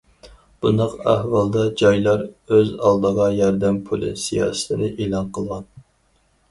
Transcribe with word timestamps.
بۇنداق 0.65 0.95
ئەھۋالدا، 1.11 1.65
جايلار 1.81 2.23
ئۆز 2.57 2.73
ئالدىغا‹‹ 2.87 3.29
ياردەم 3.41 3.79
پۇلى›› 3.91 4.13
سىياسىتىنى 4.25 4.93
ئېلان 4.97 5.31
قىلغان. 5.39 5.71